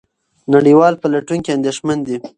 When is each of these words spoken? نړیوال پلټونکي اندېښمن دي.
نړیوال 0.53 0.93
پلټونکي 1.01 1.49
اندېښمن 1.57 1.97
دي. 2.07 2.17